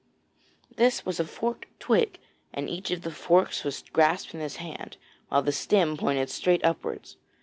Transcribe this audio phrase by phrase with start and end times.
[0.77, 2.17] This was a forked twig,
[2.51, 4.97] and each of the forks was grasped in his hand,
[5.29, 7.17] while the stem pointed straight upwards.